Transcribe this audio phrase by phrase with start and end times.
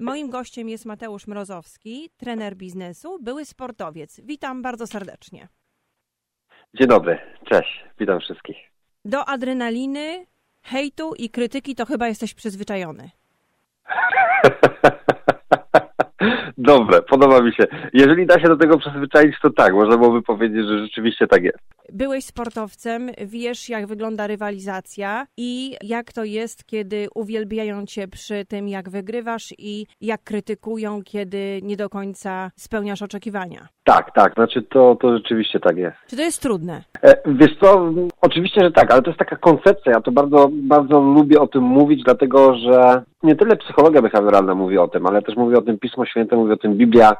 [0.00, 4.20] Moim gościem jest Mateusz Mrozowski, trener biznesu, były sportowiec.
[4.24, 5.48] Witam bardzo serdecznie.
[6.74, 7.18] Dzień dobry,
[7.50, 8.56] cześć, witam wszystkich.
[9.04, 10.26] Do adrenaliny,
[10.62, 13.10] hejtu i krytyki to chyba jesteś przyzwyczajony.
[16.58, 17.64] Dobre, podoba mi się.
[17.92, 21.58] Jeżeli da się do tego przyzwyczaić, to tak, można byłoby powiedzieć, że rzeczywiście tak jest.
[21.92, 28.68] Byłeś sportowcem, wiesz jak wygląda rywalizacja i jak to jest, kiedy uwielbiają cię przy tym,
[28.68, 33.68] jak wygrywasz i jak krytykują, kiedy nie do końca spełniasz oczekiwania.
[33.90, 35.96] Tak, tak, znaczy to, to rzeczywiście tak jest.
[36.06, 36.82] Czy to jest trudne?
[37.02, 41.00] E, wiesz co, oczywiście, że tak, ale to jest taka koncepcja, ja to bardzo, bardzo
[41.00, 45.36] lubię o tym mówić, dlatego że nie tyle psychologia behawioralna mówi o tym, ale też
[45.36, 47.16] mówi o tym Pismo Święte, mówi o tym Biblia.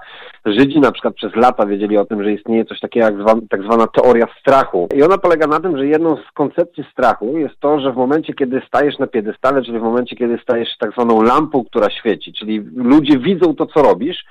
[0.47, 3.63] Żydzi na przykład przez lata wiedzieli o tym, że istnieje coś takiego jak zwa, tak
[3.63, 4.89] zwana teoria strachu.
[4.95, 8.35] I ona polega na tym, że jedną z koncepcji strachu jest to, że w momencie,
[8.35, 12.61] kiedy stajesz na piedestale, czyli w momencie, kiedy stajesz tak zwaną lampą, która świeci, czyli
[12.77, 14.25] ludzie widzą to, co robisz,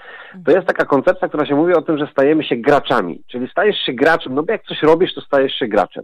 [0.45, 3.21] to jest taka koncepcja, która się mówi o tym, że stajemy się graczami.
[3.27, 6.03] Czyli stajesz się graczem, no bo jak coś robisz, to stajesz się graczem.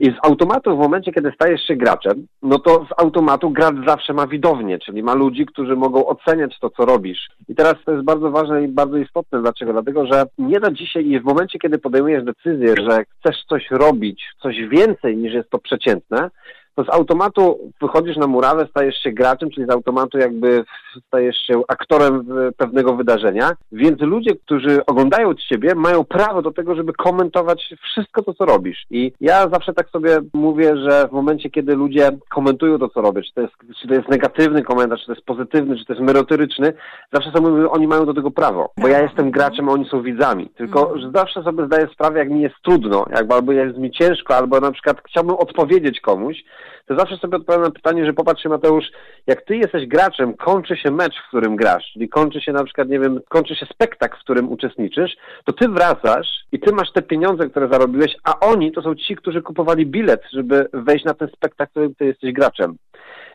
[0.00, 4.12] I z automatu w momencie, kiedy stajesz się graczem, no to z automatu gracz zawsze
[4.12, 7.28] ma widownię, czyli ma ludzi, którzy mogą oceniać to, co robisz.
[7.48, 9.40] I teraz to jest bardzo ważne i bardzo istotne.
[9.40, 9.72] Dlaczego?
[9.72, 14.24] Dlatego, że nie da dzisiaj i w momencie, kiedy podejmujesz decyzję, że chcesz coś robić,
[14.42, 16.30] coś więcej niż jest to przeciętne,
[16.74, 20.64] to z automatu wychodzisz na murawę, stajesz się graczem, czyli z automatu jakby
[21.06, 26.92] stajesz się aktorem pewnego wydarzenia, więc ludzie, którzy oglądają ciebie, mają prawo do tego, żeby
[26.92, 28.86] komentować wszystko to, co robisz.
[28.90, 33.26] I ja zawsze tak sobie mówię, że w momencie, kiedy ludzie komentują to, co robisz,
[33.26, 36.04] czy to jest, czy to jest negatywny komentarz, czy to jest pozytywny, czy to jest
[36.04, 36.72] merytoryczny,
[37.12, 40.02] zawsze sobie mówię, oni mają do tego prawo, bo ja jestem graczem, a oni są
[40.02, 40.48] widzami.
[40.56, 41.00] Tylko, mhm.
[41.00, 44.60] że zawsze sobie zdaję sprawę, jak mi jest trudno, jakby albo jest mi ciężko, albo
[44.60, 46.44] na przykład chciałbym odpowiedzieć komuś,
[46.86, 48.84] to zawsze sobie odpowiadam na pytanie, że popatrz Mateusz,
[49.26, 52.88] jak ty jesteś graczem, kończy się mecz, w którym grasz, czyli kończy się na przykład,
[52.88, 57.02] nie wiem, kończy się spektakl, w którym uczestniczysz, to ty wracasz i ty masz te
[57.02, 61.28] pieniądze, które zarobiłeś, a oni to są ci, którzy kupowali bilet, żeby wejść na ten
[61.28, 62.76] spektakl, w którym ty jesteś graczem.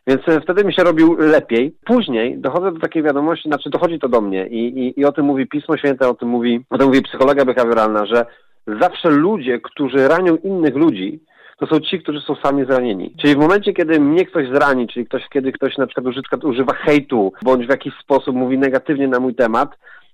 [0.08, 1.76] Więc e, wtedy mi się robił lepiej.
[1.86, 5.26] Później dochodzę do takiej wiadomości, znaczy dochodzi to do mnie i, i, i o tym
[5.26, 8.26] mówi Pismo Święte, o tym mówi, o tym mówi psychologia behawioralna, że
[8.82, 11.20] zawsze ludzie, którzy ranią innych ludzi,
[11.60, 13.14] to są ci, którzy są sami zranieni.
[13.22, 16.74] Czyli w momencie, kiedy mnie ktoś zrani, czyli ktoś, kiedy ktoś na przykład użytka, używa
[16.74, 19.70] hejtu, bądź w jakiś sposób mówi negatywnie na mój temat,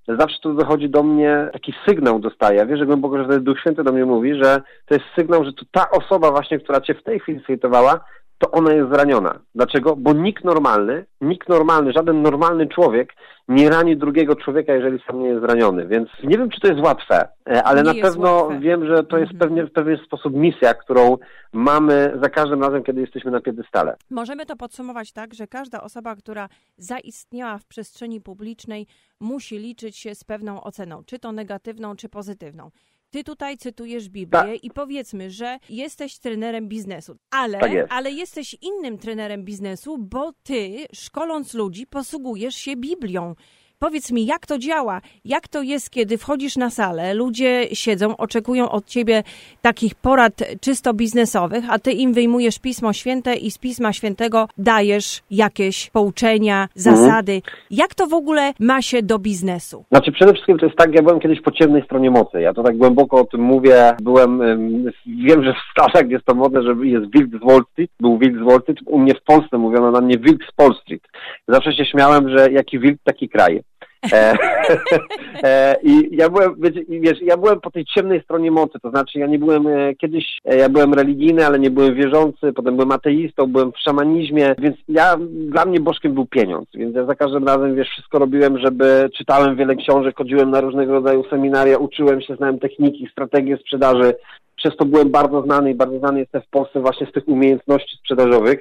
[0.07, 2.65] zawsze to dochodzi do mnie, taki sygnał dostaję.
[2.65, 5.65] Wiesz, że głęboko, że Duch Święty do mnie mówi, że to jest sygnał, że to
[5.71, 7.99] ta osoba właśnie, która cię w tej chwili zhejtowała,
[8.37, 9.39] to ona jest zraniona.
[9.55, 9.95] Dlaczego?
[9.95, 13.13] Bo nikt normalny, nikt normalny, żaden normalny człowiek
[13.47, 15.87] nie rani drugiego człowieka, jeżeli sam nie jest zraniony.
[15.87, 18.59] Więc nie wiem, czy to jest łatwe, e, ale nie na pewno łatwe.
[18.59, 19.39] wiem, że to jest mhm.
[19.39, 21.17] pewnie, w pewien sposób misja, którą
[21.53, 23.95] mamy za każdym razem, kiedy jesteśmy na piedestale.
[24.09, 28.87] Możemy to podsumować tak, że każda osoba, która zaistniała w przestrzeni publicznej,
[29.19, 32.71] musi liczyć się z pewną oceną, czy to negatywną, czy pozytywną.
[33.15, 34.63] Ty tutaj cytujesz Biblię tak.
[34.63, 37.91] i powiedzmy, że jesteś trenerem biznesu, ale, tak jest.
[37.91, 43.35] ale jesteś innym trenerem biznesu, bo ty, szkoląc ludzi, posługujesz się Biblią.
[43.79, 45.01] Powiedz mi, jak to działa?
[45.25, 49.23] Jak to jest, kiedy wchodzisz na salę, ludzie siedzą, oczekują od ciebie
[49.61, 55.21] takich porad czysto biznesowych, a ty im wyjmujesz Pismo Święte i z Pisma Świętego dajesz
[55.31, 57.33] jakieś pouczenia, zasady.
[57.33, 57.55] Mhm.
[57.71, 59.85] Jak to w ogóle ma się do biznesu?
[59.91, 62.41] Znaczy przede wszystkim to jest tak, ja byłem kiedyś po ciemnej stronie mocy.
[62.41, 63.95] Ja to tak głęboko o tym mówię.
[64.01, 64.39] Byłem,
[65.05, 68.35] wiem, że w Stanach jest to modne, że jest wilk z Wall Street, był wilk
[68.35, 68.79] z Wall Street.
[68.85, 71.03] U mnie w Polsce mówiono na mnie wilk z Wall Street.
[71.47, 73.61] Zawsze się śmiałem, że jaki wilk, taki kraj.
[74.13, 74.37] E,
[75.43, 76.55] e, I ja byłem,
[76.89, 80.25] wiesz, ja byłem po tej ciemnej stronie mocy, to znaczy ja nie byłem e, kiedyś,
[80.45, 85.17] ja byłem religijny, ale nie byłem wierzący, potem byłem ateistą, byłem w szamanizmie, więc ja,
[85.29, 89.55] dla mnie bożkiem był pieniądz, więc ja za każdym razem, wiesz, wszystko robiłem, żeby, czytałem
[89.55, 94.13] wiele książek, chodziłem na różnego rodzaju seminaria, uczyłem się, znałem techniki, strategie sprzedaży,
[94.55, 97.97] przez to byłem bardzo znany i bardzo znany jestem w Polsce właśnie z tych umiejętności
[97.97, 98.59] sprzedażowych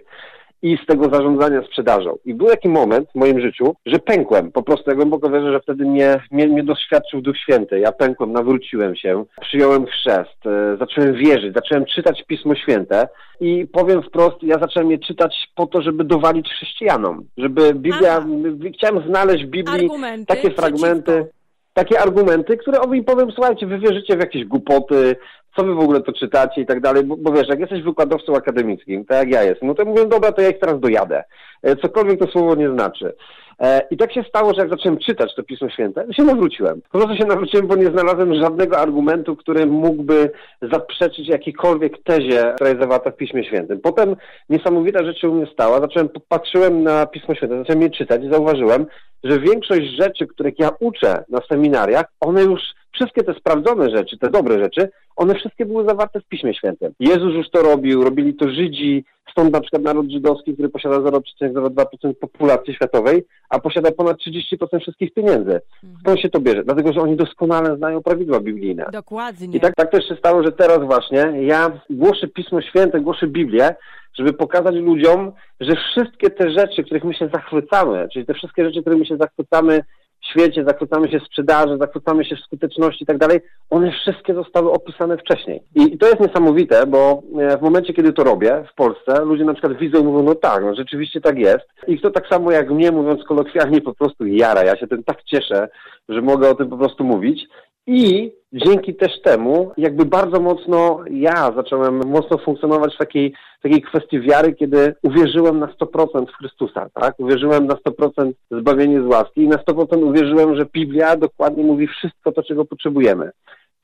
[0.65, 2.17] i z tego zarządzania sprzedażą.
[2.25, 4.53] I był taki moment w moim życiu, że pękłem.
[4.53, 7.79] Po prostu ja głęboko wierzę, że wtedy mnie, mnie, mnie doświadczył Duch Święty.
[7.79, 13.09] Ja pękłem, nawróciłem się, przyjąłem chrzest, e, zacząłem wierzyć, zacząłem czytać Pismo Święte
[13.41, 17.25] i powiem wprost, ja zacząłem je czytać po to, żeby dowalić chrześcijanom.
[17.37, 18.27] Żeby Biblia, Aha.
[18.75, 21.27] chciałem znaleźć w Biblii argumenty takie fragmenty.
[21.75, 25.17] Takie argumenty, które o im powiem, słuchajcie, wy wierzycie w jakieś głupoty,
[25.57, 28.37] co wy w ogóle to czytacie i tak dalej, bo, bo wiesz, jak jesteś wykładowcą
[28.37, 31.25] akademickim, tak jak ja jestem, no to mówię, dobra, to ja ich teraz dojadę.
[31.63, 33.15] E, cokolwiek to słowo nie znaczy.
[33.61, 36.83] E, I tak się stało, że jak zacząłem czytać to Pismo Święte, się nawróciłem.
[36.93, 40.31] Po prostu się nawróciłem, bo nie znalazłem żadnego argumentu, który mógłby
[40.63, 43.81] zaprzeczyć jakiejkolwiek tezie, która jest zawarta w Piśmie Świętym.
[43.81, 44.17] Potem
[44.49, 45.81] niesamowita rzecz się u mnie stała.
[45.81, 48.87] Zacząłem, patrzyłem na Pismo Święte, zacząłem je czytać i zauważyłem,
[49.25, 52.61] że większość rzeczy, których ja uczę na seminariach, one już,
[52.93, 56.93] wszystkie te sprawdzone rzeczy, te dobre rzeczy, one wszystkie były zawarte w Piśmie Świętym.
[57.01, 59.05] Jezus już to robił, robili to Żydzi,
[59.35, 65.15] stąd na przykład naród żydowski, który posiada 0,02% populacji światowej, a posiada ponad 30% wszystkich
[65.15, 65.61] pieniędzy.
[65.83, 66.01] Mhm.
[66.01, 66.65] Skąd się to bierze?
[66.65, 68.87] Dlatego, że oni doskonale znają prawidła biblijne.
[68.93, 69.57] Dokładnie.
[69.57, 73.75] I tak, tak też się stało, że teraz właśnie ja głoszę Pismo Święte, głoszę Biblię,
[74.19, 78.81] żeby pokazać ludziom, że wszystkie te rzeczy, których my się zachwycamy, czyli te wszystkie rzeczy,
[78.81, 79.81] którymi się zachwycamy
[80.31, 83.41] świecie, zachwycamy się sprzedaży, zachwycamy się w skuteczności i tak dalej,
[83.71, 85.63] one wszystkie zostały opisane wcześniej.
[85.75, 89.53] I to jest niesamowite, bo e, w momencie, kiedy to robię w Polsce, ludzie na
[89.53, 91.67] przykład widzą i mówią, no tak, no rzeczywiście tak jest.
[91.87, 94.65] I to tak samo jak mnie, mówiąc kolokwialnie, po prostu jara.
[94.65, 95.69] Ja się tym tak cieszę,
[96.09, 97.49] że mogę o tym po prostu mówić.
[97.87, 104.21] I dzięki też temu, jakby bardzo mocno ja zacząłem mocno funkcjonować w takiej, takiej kwestii
[104.21, 107.21] wiary, kiedy uwierzyłem na 100% w Chrystusa, tak?
[107.21, 112.33] Uwierzyłem na 100% zbawienie z łaski i na 100% uwierzyłem, że Biblia dokładnie mówi wszystko
[112.33, 113.31] to, czego potrzebujemy.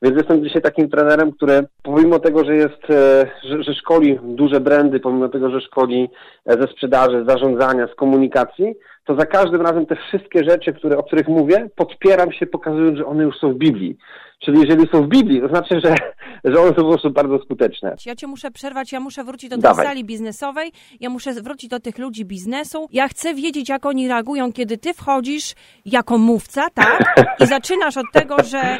[0.01, 4.59] Więc jestem dzisiaj takim trenerem, który pomimo tego, że jest, e, że, że szkoli duże
[4.59, 6.09] brandy, pomimo tego, że szkoli
[6.45, 8.73] e, ze sprzedaży, z zarządzania, z komunikacji,
[9.05, 13.05] to za każdym razem te wszystkie rzeczy, które, o których mówię, podpieram się, pokazując, że
[13.05, 13.97] one już są w Biblii.
[14.39, 15.95] Czyli jeżeli są w Biblii, to znaczy, że,
[16.43, 17.95] że one są po prostu bardzo skuteczne.
[18.05, 19.85] Ja cię muszę przerwać, ja muszę wrócić do tej Dawaj.
[19.85, 22.87] sali biznesowej, ja muszę wrócić do tych ludzi biznesu.
[22.91, 25.53] Ja chcę wiedzieć, jak oni reagują, kiedy ty wchodzisz
[25.85, 27.15] jako mówca, tak?
[27.39, 28.77] I zaczynasz od tego, że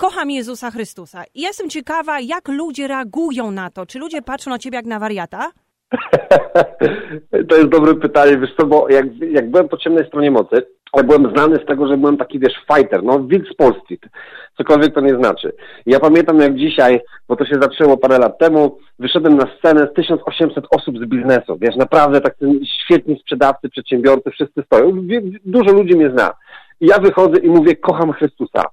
[0.00, 1.24] kocham Jezusa Chrystusa.
[1.34, 3.86] I jestem ciekawa, jak ludzie reagują na to.
[3.86, 5.50] Czy ludzie patrzą na ciebie jak na wariata?
[7.48, 10.66] to jest dobre pytanie, wiesz co, bo jak, jak byłem po ciemnej stronie mocy,
[10.96, 13.74] ja byłem znany z tego, że byłem taki, wiesz, fighter, no, wilk z Wall
[14.56, 15.52] cokolwiek to nie znaczy.
[15.86, 19.94] Ja pamiętam jak dzisiaj, bo to się zaczęło parę lat temu, wyszedłem na scenę z
[19.94, 22.34] 1800 osób z biznesu, wiesz, naprawdę tak
[22.84, 25.06] świetni sprzedawcy, przedsiębiorcy, wszyscy stoją,
[25.44, 26.30] dużo ludzi mnie zna.
[26.80, 28.64] I ja wychodzę i mówię, kocham Chrystusa.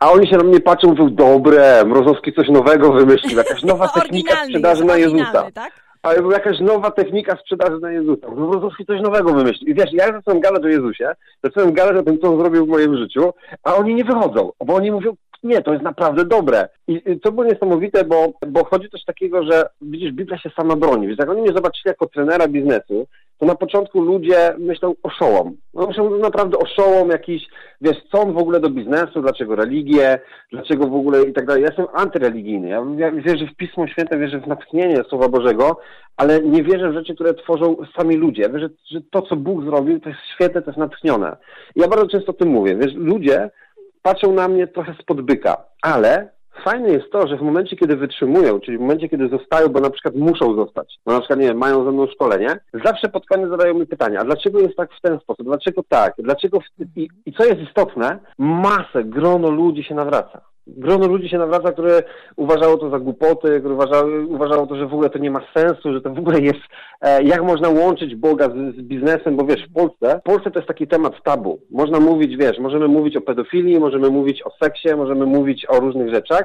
[0.00, 4.44] A oni się na mnie patrzą, mówią, dobre, Mrozowski coś nowego wymyślił, jakaś nowa technika
[4.44, 5.50] sprzedaży na Jezusa.
[5.54, 5.88] Tak?
[6.02, 8.26] ale była jakaś nowa technika sprzedaży na Jezusa.
[8.36, 9.70] No Wrozowski coś nowego wymyślił.
[9.70, 11.12] I wiesz, ja zacząłem gadać o Jezusie,
[11.44, 13.32] zacząłem gadać o tym, co on zrobił w moim życiu,
[13.64, 15.12] a oni nie wychodzą, bo oni mówią,
[15.42, 16.68] nie, to jest naprawdę dobre.
[16.88, 21.06] I, to było niesamowite, bo, bo chodzi też takiego, że widzisz, Biblia się sama broni.
[21.06, 23.06] Więc jak oni mnie zobaczyli jako trenera biznesu,
[23.38, 25.56] to na początku ludzie myślą o szołom.
[25.74, 27.46] No myślą naprawdę o szołom jakiś,
[27.80, 30.18] wiesz, co on w ogóle do biznesu, dlaczego religię,
[30.52, 31.62] dlaczego w ogóle i tak dalej.
[31.62, 32.68] Ja jestem antyreligijny.
[32.68, 35.76] Ja, ja wierzę w Pismo Święte, wierzę w natchnienie Słowa Bożego,
[36.16, 38.42] ale nie wierzę w rzeczy, które tworzą sami ludzie.
[38.42, 41.36] Ja wierzę, że to, co Bóg zrobił, to jest świetne, to jest natchnione.
[41.76, 42.76] I ja bardzo często o tym mówię.
[42.76, 43.50] Wiesz, ludzie
[44.08, 46.30] patrzą na mnie trochę spod byka, ale
[46.64, 49.90] fajne jest to, że w momencie, kiedy wytrzymują, czyli w momencie, kiedy zostają, bo na
[49.90, 52.48] przykład muszą zostać, bo na przykład, nie wiem, mają ze mną szkolenie,
[52.84, 56.14] zawsze pod koniec zadają mi pytania, a dlaczego jest tak w ten sposób, dlaczego tak,
[56.18, 56.60] dlaczego...
[56.60, 56.64] W...
[56.96, 60.40] I, I co jest istotne, masę, grono ludzi się nawraca
[60.76, 62.02] grono ludzi się nawraca, które
[62.36, 65.92] uważało to za głupoty, które uważało, uważało to, że w ogóle to nie ma sensu,
[65.92, 66.60] że to w ogóle jest,
[67.00, 70.58] e, jak można łączyć Boga z, z, biznesem, bo wiesz, w Polsce, w Polsce to
[70.58, 71.60] jest taki temat tabu.
[71.70, 76.14] Można mówić, wiesz, możemy mówić o pedofilii, możemy mówić o seksie, możemy mówić o różnych
[76.14, 76.44] rzeczach,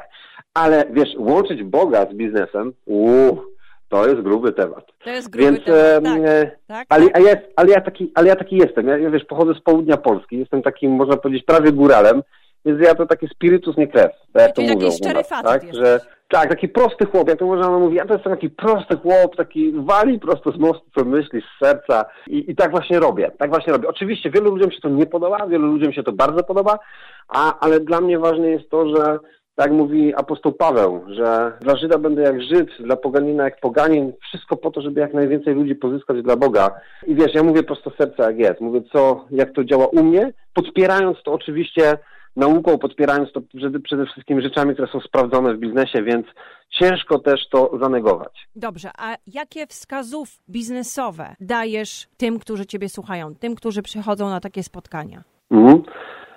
[0.53, 3.41] ale wiesz, łączyć Boga z biznesem, uuu,
[3.89, 4.85] to jest gruby temat.
[5.03, 7.23] To jest gruby Więc, temat, tak, e, tak, ale, tak.
[7.23, 8.87] ja, ale, ja taki, ale ja taki jestem.
[8.87, 12.21] Ja, ja, wiesz, pochodzę z południa Polski, jestem takim, można powiedzieć, prawie góralem,
[12.65, 15.75] więc ja to taki spirytus nie krew, tak jak to mówią szczery tak?
[15.75, 15.99] Że,
[16.33, 19.71] tak, taki prosty chłop, jak to można mówić, ja to jestem taki prosty chłop, taki
[19.71, 23.73] wali prosto z mostu, co myśli, z serca i, i tak właśnie robię, tak właśnie
[23.73, 23.87] robię.
[23.87, 26.79] Oczywiście wielu ludziom się to nie podoba, wielu ludziom się to bardzo podoba,
[27.27, 29.19] a, ale dla mnie ważne jest to, że
[29.55, 34.57] tak mówi apostoł Paweł, że dla Żyda będę jak Żyd, dla poganina jak poganin, wszystko
[34.57, 36.71] po to, żeby jak najwięcej ludzi pozyskać dla Boga.
[37.07, 40.33] I wiesz, ja mówię prosto serca jak jest, mówię co, jak to działa u mnie,
[40.53, 41.97] podpierając to oczywiście
[42.35, 43.41] nauką, podpierając to
[43.83, 46.25] przede wszystkim rzeczami, które są sprawdzone w biznesie, więc
[46.69, 48.47] ciężko też to zanegować.
[48.55, 54.63] Dobrze, a jakie wskazów biznesowe dajesz tym, którzy Ciebie słuchają, tym, którzy przychodzą na takie
[54.63, 55.23] spotkania?
[55.51, 55.83] Mhm.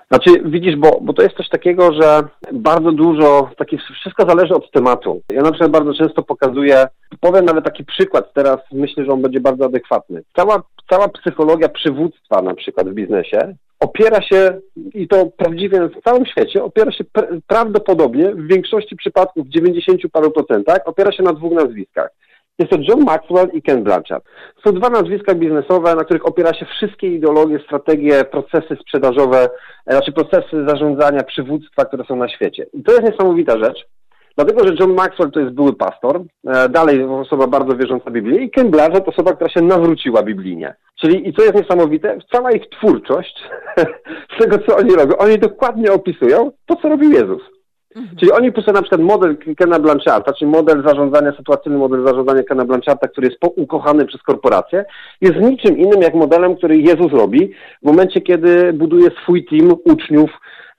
[0.09, 2.23] Znaczy, widzisz, bo, bo to jest coś takiego, że
[2.53, 5.21] bardzo dużo, takie, wszystko zależy od tematu.
[5.33, 6.87] Ja na przykład bardzo często pokazuję,
[7.21, 10.23] powiem nawet taki przykład, teraz myślę, że on będzie bardzo adekwatny.
[10.37, 14.61] Cała, cała psychologia przywództwa na przykład w biznesie opiera się,
[14.95, 17.05] i to prawdziwie w całym świecie, opiera się
[17.47, 22.11] prawdopodobnie w większości przypadków, w 90 paru procentach, opiera się na dwóch nazwiskach.
[22.59, 24.25] Jest to John Maxwell i Ken Blanchard.
[24.65, 29.49] Są dwa nazwiska biznesowe, na których opiera się wszystkie ideologie, strategie, procesy sprzedażowe,
[29.87, 32.67] e, znaczy procesy zarządzania, przywództwa, które są na świecie.
[32.73, 33.87] I to jest niesamowita rzecz,
[34.37, 38.51] dlatego że John Maxwell to jest były pastor, e, dalej osoba bardzo wierząca Biblię i
[38.51, 40.75] Ken Blanchard to osoba, która się nawróciła biblijnie.
[41.01, 43.45] Czyli i co jest niesamowite, cała ich twórczość
[44.37, 47.43] z tego, co oni robią, oni dokładnie opisują to, co robił Jezus.
[47.97, 48.17] Mhm.
[48.17, 52.65] Czyli oni piszą na przykład model Kena Blancharda, czyli model zarządzania, sytuacyjny model zarządzania Kena
[52.65, 54.85] Blancharda, który jest ukochany przez korporacje,
[55.21, 57.53] jest niczym innym jak modelem, który Jezus robi
[57.83, 60.31] w momencie, kiedy buduje swój team uczniów,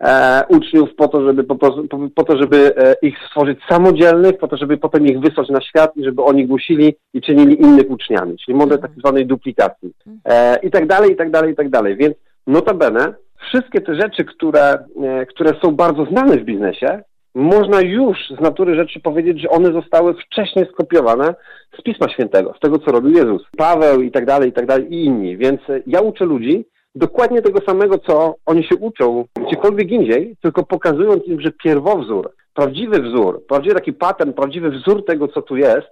[0.03, 1.83] e, uczniów po to, żeby, po, po,
[2.15, 5.97] po to, żeby e, ich stworzyć samodzielnych, po to, żeby potem ich wysłać na świat
[5.97, 8.93] i żeby oni głosili i czynili innych uczniami, czyli model mhm.
[8.93, 9.93] tak zwanej duplikacji.
[10.25, 11.97] E, I tak dalej, i tak dalej, i tak dalej.
[11.97, 12.15] Więc
[12.47, 13.13] notabene
[13.47, 17.01] wszystkie te rzeczy, które, e, które są bardzo znane w biznesie,
[17.35, 21.35] można już z natury rzeczy powiedzieć, że one zostały wcześniej skopiowane
[21.79, 24.93] z Pisma Świętego, z tego, co robił Jezus, Paweł i tak dalej, i tak dalej,
[24.93, 25.37] i inni.
[25.37, 26.65] Więc ja uczę ludzi
[26.97, 33.01] dokładnie tego samego, co oni się uczą gdziekolwiek indziej, tylko pokazując im, że pierwowzór, prawdziwy
[33.01, 35.89] wzór, prawdziwy taki pattern, prawdziwy wzór tego, co tu jest,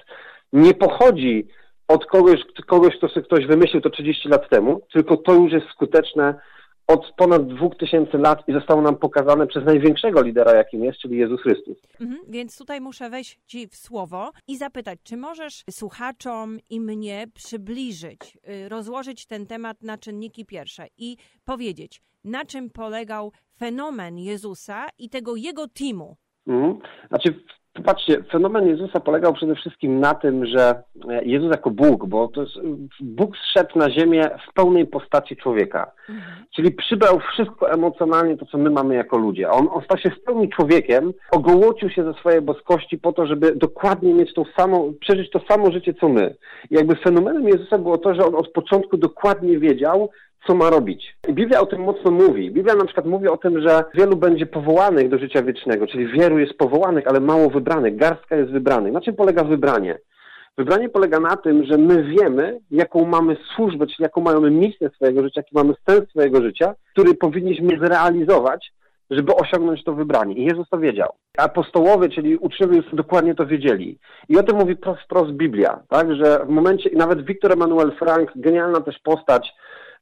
[0.54, 1.48] nie pochodzi
[1.88, 5.68] od kogoś, kogoś kto sobie ktoś wymyślił to 30 lat temu, tylko to już jest
[5.68, 6.36] skuteczne
[6.88, 11.42] od ponad 2000 lat i zostało nam pokazane przez największego lidera, jakim jest, czyli Jezus
[11.42, 11.78] Chrystus.
[12.02, 17.26] Mhm, więc tutaj muszę wejść Ci w słowo i zapytać, czy możesz słuchaczom i mnie
[17.34, 24.88] przybliżyć, y, rozłożyć ten temat na czynniki pierwsze i powiedzieć, na czym polegał fenomen Jezusa
[25.00, 26.16] i tego jego teamu?
[26.48, 26.80] Mhm.
[27.08, 27.44] Znaczy,
[27.76, 32.42] Popatrzcie, fenomen Jezusa polegał przede wszystkim na tym, że e, Jezus jako Bóg, bo to
[32.42, 32.54] jest,
[33.02, 35.92] Bóg zszedł na ziemię w pełnej postaci człowieka.
[36.10, 36.46] Mhm.
[36.56, 39.50] Czyli przybrał wszystko emocjonalnie, to co my mamy jako ludzie.
[39.50, 43.56] On, on stał się w pełni człowiekiem, ogołocił się ze swojej boskości po to, żeby
[43.56, 46.36] dokładnie mieć tą samą, przeżyć to samo życie co my.
[46.72, 50.10] I jakby fenomenem Jezusa było to, że on od początku dokładnie wiedział,
[50.48, 51.18] co ma robić.
[51.30, 52.52] Biblia o tym mocno mówi.
[52.52, 56.40] Biblia na przykład mówi o tym, że wielu będzie powołanych do życia wiecznego, czyli wielu
[56.40, 57.96] jest powołanych, ale mało wybranych.
[57.96, 58.94] Garstka jest wybranych.
[58.94, 59.98] Na czym polega wybranie?
[60.58, 65.24] Wybranie polega na tym, że my wiemy, jaką mamy służbę, czyli jaką mamy misję swojego
[65.24, 68.72] życia, jaki mamy sens swojego życia, który powinniśmy zrealizować,
[69.10, 70.36] żeby osiągnąć to wybranie.
[70.36, 71.10] I Jezus to wiedział.
[71.38, 74.00] Apostołowie, czyli uczniowie już dokładnie to wiedzieli.
[74.30, 78.32] I o tym mówi prost, wprost Biblia, tak, że w momencie, nawet Wiktor Emanuel Frank,
[78.36, 79.54] genialna też postać,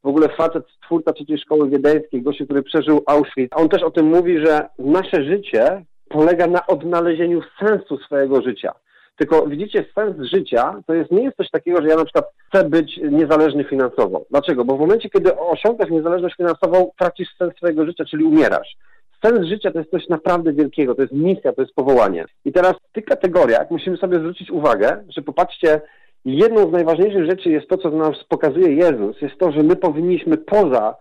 [0.04, 3.56] w ogóle facet, twórca trzeciej szkoły wiedeńskiej, gościu, który przeżył Auschwitz.
[3.56, 8.72] On też o tym mówi, że nasze życie polega na odnalezieniu sensu swojego życia.
[9.16, 12.68] Tylko widzicie, sens życia to jest, nie jest coś takiego, że ja na przykład chcę
[12.68, 14.24] być niezależny finansowo.
[14.30, 14.64] Dlaczego?
[14.64, 18.76] Bo w momencie, kiedy osiągasz niezależność finansową, tracisz sens swojego życia, czyli umierasz.
[19.24, 22.24] Sens życia to jest coś naprawdę wielkiego, to jest misja, to jest powołanie.
[22.44, 25.80] I teraz w tych kategoriach musimy sobie zwrócić uwagę, że popatrzcie,
[26.24, 30.36] jedną z najważniejszych rzeczy jest to, co nas pokazuje Jezus, jest to, że my powinniśmy
[30.36, 30.94] poza,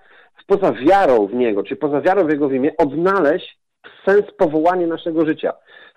[0.47, 3.57] poza wiarą w Niego, czy poza wiarą w Jego imię, odnaleźć
[4.05, 5.53] sens powołania naszego życia.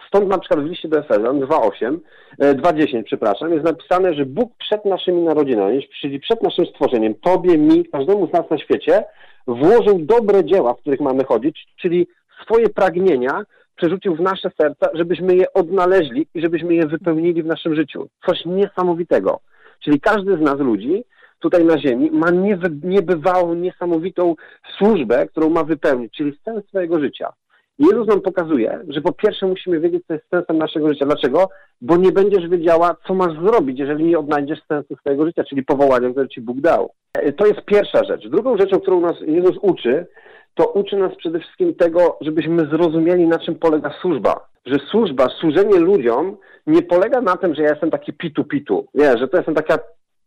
[0.08, 1.98] Stąd na przykład w liście do Efezjan 2.8,
[2.40, 7.58] 2.10, e, przepraszam, jest napisane, że Bóg przed naszymi narodzinami, czyli przed naszym stworzeniem, Tobie,
[7.58, 9.04] mi, każdemu z nas na świecie,
[9.46, 12.06] włożył dobre dzieła, w których mamy chodzić, czyli
[12.42, 13.42] swoje pragnienia,
[13.76, 18.08] przerzucił w nasze serca, żebyśmy je odnaleźli i żebyśmy je wypełnili w naszym życiu.
[18.26, 19.40] Coś niesamowitego.
[19.84, 21.04] Czyli każdy z nas ludzi
[21.38, 22.26] tutaj na ziemi ma
[22.82, 24.34] niebywałą, niesamowitą
[24.78, 27.32] służbę, którą ma wypełnić, czyli sens swojego życia.
[27.78, 31.06] Jezus nam pokazuje, że po pierwsze musimy wiedzieć, co jest sensem naszego życia.
[31.06, 31.48] Dlaczego?
[31.80, 36.10] Bo nie będziesz wiedziała, co masz zrobić, jeżeli nie odnajdziesz sensu swojego życia, czyli powołania,
[36.10, 36.90] które Ci Bóg dał.
[37.36, 38.28] To jest pierwsza rzecz.
[38.28, 40.06] Drugą rzeczą, którą nas Jezus uczy,
[40.56, 44.48] to uczy nas przede wszystkim tego, żebyśmy zrozumieli, na czym polega służba.
[44.66, 46.36] Że służba, służenie ludziom
[46.66, 48.86] nie polega na tym, że ja jestem taki pitu-pitu.
[48.94, 49.78] Nie, że to jestem taka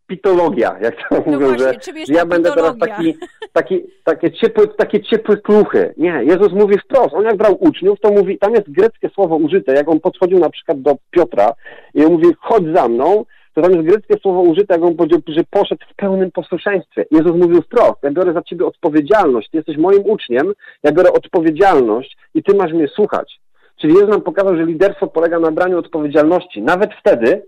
[0.08, 3.18] pitologia, jak to no mówią, właśnie, że, że ja będę teraz taki,
[3.54, 5.94] taki, takie, ciepłe, takie ciepłe kluchy.
[5.98, 7.14] Nie, Jezus mówi wprost.
[7.14, 10.50] On jak brał uczniów, to mówi, tam jest greckie słowo użyte, jak on podchodził na
[10.50, 11.54] przykład do Piotra
[11.94, 13.26] i on mówi, chodź za mną,
[13.68, 17.06] jest greckie słowo użyte, jak on powiedział, że poszedł w pełnym posłuszeństwie.
[17.12, 22.18] Jezus mówił wprost, ja biorę za ciebie odpowiedzialność, ty jesteś moim uczniem, ja biorę odpowiedzialność
[22.34, 23.40] i ty masz mnie słuchać.
[23.82, 27.44] Czyli Jezus nam pokazał, że liderstwo polega na braniu odpowiedzialności, nawet wtedy,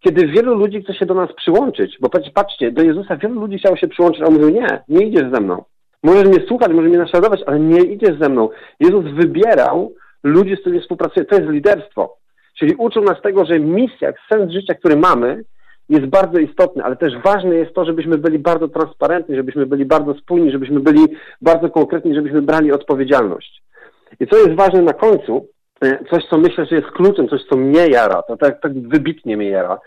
[0.00, 3.76] kiedy wielu ludzi chce się do nas przyłączyć, bo patrzcie, do Jezusa wielu ludzi chciało
[3.76, 5.64] się przyłączyć, a on mówił, nie, nie idziesz ze mną.
[6.02, 8.48] Możesz mnie słuchać, możesz mnie naśladować, ale nie idziesz ze mną.
[8.80, 11.26] Jezus wybierał ludzi, z którymi współpracuje.
[11.26, 12.16] To jest liderstwo.
[12.58, 15.44] Czyli uczył nas tego, że misja, sens życia, który mamy,
[15.92, 20.14] jest bardzo istotny, ale też ważne jest to, żebyśmy byli bardzo transparentni, żebyśmy byli bardzo
[20.14, 21.06] spójni, żebyśmy byli
[21.40, 23.62] bardzo konkretni, żebyśmy brali odpowiedzialność.
[24.20, 25.46] I co jest ważne na końcu,
[25.84, 29.36] e, coś, co myślę, że jest kluczem, coś, co mnie jara, to tak, tak wybitnie
[29.36, 29.78] mnie jara,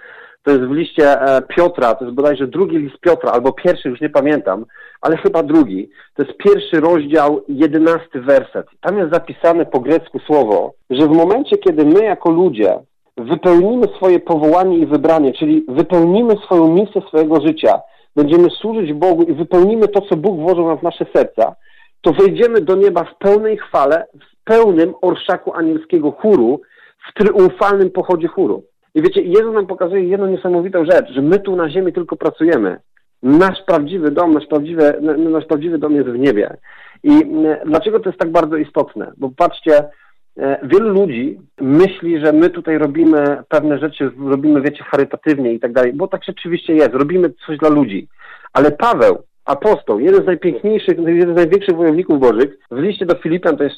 [0.44, 4.02] to jest w liście e, Piotra, to jest bodajże drugi list Piotra, albo pierwszy, już
[4.02, 4.66] nie pamiętam,
[5.02, 5.90] ale chyba drugi.
[6.16, 8.68] To jest pierwszy rozdział, jedenasty werset.
[8.82, 12.80] Tam jest zapisane po grecku słowo, że w momencie, kiedy my jako ludzie
[13.18, 17.80] wypełnimy swoje powołanie i wybranie, czyli wypełnimy swoją misję swojego życia,
[18.16, 21.56] będziemy służyć Bogu i wypełnimy to, co Bóg włożył nam w nasze serca,
[22.02, 26.62] to wejdziemy do nieba w pełnej chwale, w pełnym orszaku anielskiego chóru,
[27.10, 28.64] w triumfalnym pochodzie chóru.
[28.96, 32.80] I wiecie, Jezus nam pokazuje jedną niesamowitą rzecz, że my tu na ziemi tylko pracujemy.
[33.24, 36.58] Nasz prawdziwy dom, nasz prawdziwy, nasz prawdziwy dom jest w niebie.
[37.04, 37.12] I
[37.46, 39.12] e, dlaczego to jest tak bardzo istotne?
[39.18, 39.84] Bo patrzcie,
[40.64, 45.94] wielu ludzi myśli, że my tutaj robimy pewne rzeczy, robimy, wiecie, charytatywnie i tak dalej,
[45.94, 48.08] bo tak rzeczywiście jest, robimy coś dla ludzi.
[48.54, 53.58] Ale Paweł, apostoł, jeden z najpiękniejszych, jeden z największych wojowników bożych, w liście do Filipian,
[53.58, 53.76] to jest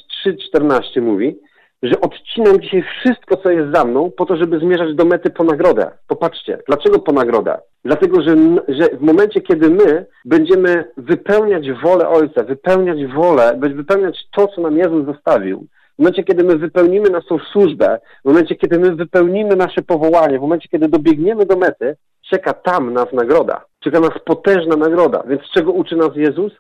[0.56, 1.40] 3,14 mówi,
[1.84, 5.44] że odcinam dzisiaj wszystko, co jest za mną, po to, żeby zmierzać do mety po
[5.44, 5.92] nagrodę.
[6.08, 7.58] Popatrzcie, dlaczego po nagrodę?
[7.86, 8.36] Dlatego, że,
[8.68, 14.78] że w momencie, kiedy my będziemy wypełniać wolę Ojca, wypełniać wolę, wypełniać to, co nam
[14.78, 15.68] Jezus zostawił,
[16.00, 20.42] w momencie, kiedy my wypełnimy naszą służbę, w momencie, kiedy my wypełnimy nasze powołanie, w
[20.42, 21.96] momencie, kiedy dobiegniemy do mety,
[22.30, 23.66] czeka tam nas nagroda.
[23.80, 25.24] Czeka nas potężna nagroda.
[25.27, 26.51] Więc czego uczy nas Jezus?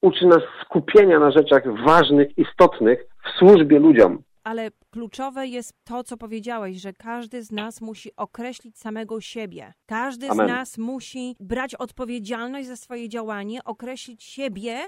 [0.00, 6.16] Uczy nas skupienia na rzeczach ważnych, istotnych w służbie ludziom ale kluczowe jest to, co
[6.16, 9.72] powiedziałeś, że każdy z nas musi określić samego siebie.
[9.86, 10.46] Każdy Amen.
[10.46, 14.78] z nas musi brać odpowiedzialność za swoje działanie, określić siebie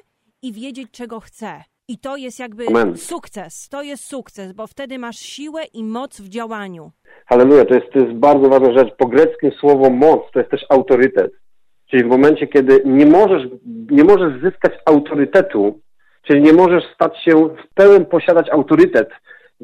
[0.42, 1.64] i wiedzieć, czego chce.
[1.88, 2.96] I to jest jakby Amen.
[2.96, 3.68] sukces.
[3.68, 6.92] To jest sukces, bo wtedy masz siłę i moc w działaniu.
[7.26, 8.94] Halleluja, to jest, to jest bardzo ważna rzecz.
[8.98, 11.32] Po greckim słowo moc to jest też autorytet.
[11.90, 13.42] Czyli w momencie, kiedy nie możesz,
[13.90, 15.80] nie możesz zyskać autorytetu,
[16.22, 19.08] czyli nie możesz stać się w pełen posiadać autorytet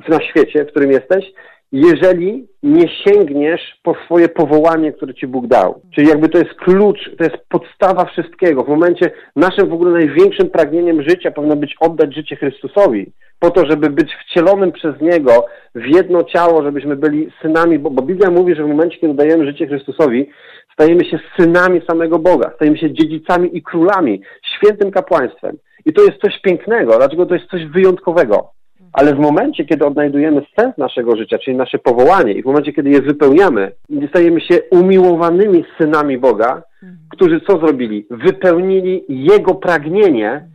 [0.09, 1.25] na świecie, w którym jesteś,
[1.73, 5.81] jeżeli nie sięgniesz po swoje powołanie, które Ci Bóg dał.
[5.95, 8.65] Czyli jakby to jest klucz, to jest podstawa wszystkiego.
[8.65, 13.67] W momencie naszym w ogóle największym pragnieniem życia powinno być oddać życie Chrystusowi, po to,
[13.67, 18.55] żeby być wcielonym przez Niego w jedno ciało, żebyśmy byli synami, bo, bo Biblia mówi,
[18.55, 20.29] że w momencie, kiedy dajemy życie Chrystusowi,
[20.73, 24.23] stajemy się synami samego Boga, stajemy się dziedzicami i królami,
[24.57, 25.57] świętym kapłaństwem.
[25.87, 28.51] I to jest coś pięknego, dlaczego to jest coś wyjątkowego.
[28.93, 32.91] Ale w momencie, kiedy odnajdujemy sens naszego życia, czyli nasze powołanie i w momencie, kiedy
[32.91, 33.73] je wypełniamy,
[34.09, 36.99] stajemy się umiłowanymi synami Boga, mhm.
[37.11, 38.07] którzy co zrobili?
[38.11, 40.51] Wypełnili Jego pragnienie mhm.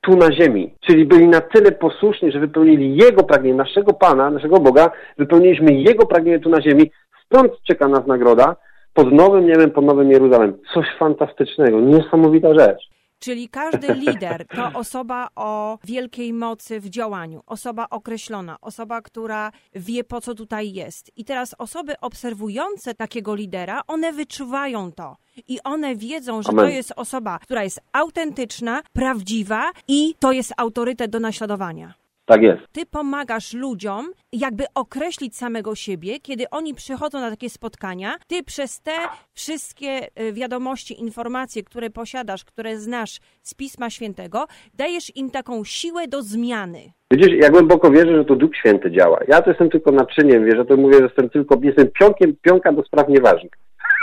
[0.00, 0.74] tu na ziemi.
[0.80, 6.06] Czyli byli na tyle posłuszni, że wypełnili Jego pragnienie, naszego Pana, naszego Boga, wypełniliśmy Jego
[6.06, 6.90] pragnienie tu na ziemi,
[7.26, 8.56] stąd czeka nas nagroda
[8.94, 10.58] pod nowym niebem, pod nowym Jeruzalem.
[10.74, 12.90] Coś fantastycznego, niesamowita rzecz.
[13.20, 20.04] Czyli każdy lider to osoba o wielkiej mocy w działaniu, osoba określona, osoba, która wie
[20.04, 21.10] po co tutaj jest.
[21.16, 25.16] I teraz osoby obserwujące takiego lidera, one wyczuwają to.
[25.48, 26.64] I one wiedzą, że Amen.
[26.64, 31.99] to jest osoba, która jest autentyczna, prawdziwa i to jest autorytet do naśladowania.
[32.30, 32.60] Tak jest.
[32.72, 38.14] Ty pomagasz ludziom jakby określić samego siebie, kiedy oni przychodzą na takie spotkania.
[38.26, 38.92] Ty przez te
[39.34, 39.88] wszystkie
[40.20, 46.22] y, wiadomości, informacje, które posiadasz, które znasz z Pisma Świętego, dajesz im taką siłę do
[46.22, 46.78] zmiany.
[47.10, 49.20] Widzisz, ja głęboko wierzę, że to Duch Święty działa.
[49.28, 52.72] Ja to jestem tylko naczyniem, wiesz, ja to mówię, że jestem tylko, jestem pionkiem, pionka
[52.72, 53.52] do spraw nieważnych.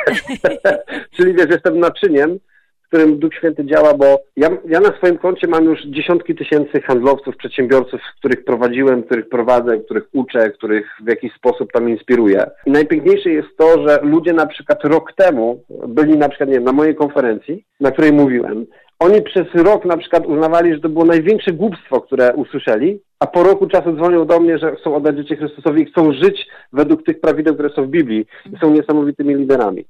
[1.15, 2.39] Czyli wiesz, jestem naczyniem,
[2.87, 6.81] w którym Duch Święty działa, bo ja, ja na swoim koncie mam już dziesiątki tysięcy
[6.81, 12.45] handlowców, przedsiębiorców, których prowadziłem, których prowadzę, których uczę, których w jakiś sposób tam inspiruję.
[12.65, 16.71] I najpiękniejsze jest to, że ludzie na przykład rok temu byli na przykład, nie na
[16.71, 18.65] mojej konferencji, na której mówiłem,
[18.99, 23.43] oni przez rok na przykład uznawali, że to było największe głupstwo, które usłyszeli, a po
[23.43, 27.19] roku czasu dzwonią do mnie, że chcą oddać życie Chrystusowi i chcą żyć według tych
[27.21, 29.85] prawideł, które są w Biblii i są niesamowitymi liderami.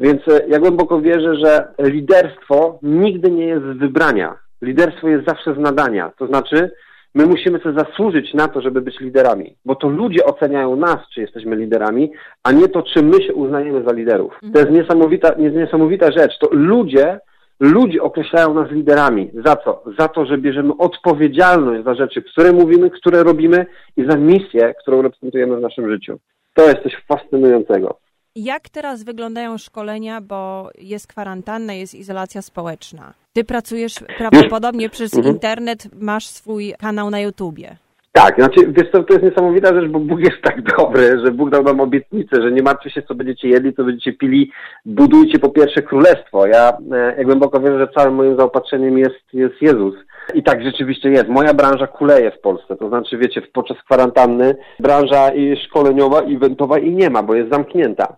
[0.00, 4.36] Więc e, ja głęboko wierzę, że liderstwo nigdy nie jest z wybrania.
[4.62, 6.12] Liderstwo jest zawsze z nadania.
[6.18, 6.70] To znaczy,
[7.14, 11.20] my musimy sobie zasłużyć na to, żeby być liderami, bo to ludzie oceniają nas, czy
[11.20, 12.12] jesteśmy liderami,
[12.44, 14.40] a nie to, czy my się uznajemy za liderów.
[14.52, 16.38] To jest niesamowita, niesamowita rzecz.
[16.38, 17.20] To ludzie,
[17.60, 19.30] ludzie określają nas liderami.
[19.44, 19.82] Za co?
[19.98, 25.02] Za to, że bierzemy odpowiedzialność za rzeczy, które mówimy, które robimy i za misję, którą
[25.02, 26.18] reprezentujemy w naszym życiu.
[26.54, 27.98] To jest coś fascynującego.
[28.34, 33.14] Jak teraz wyglądają szkolenia, bo jest kwarantanna, jest izolacja społeczna?
[33.32, 35.34] Ty pracujesz prawdopodobnie przez mhm.
[35.34, 37.76] internet, masz swój kanał na YouTubie.
[38.24, 41.50] Tak, znaczy, wiesz co, to jest niesamowita rzecz, bo Bóg jest tak dobry, że Bóg
[41.50, 44.50] dał nam obietnicę, że nie martwcie się, co będziecie jedli, co będziecie pili,
[44.84, 46.46] budujcie po pierwsze królestwo.
[46.46, 49.94] Ja, e, jak głęboko wierzę, że całym moim zaopatrzeniem jest, jest Jezus.
[50.34, 51.28] I tak rzeczywiście jest.
[51.28, 52.76] Moja branża kuleje w Polsce.
[52.76, 55.30] To znaczy, wiecie, podczas kwarantanny branża
[55.66, 58.16] szkoleniowa, eventowa i nie ma, bo jest zamknięta.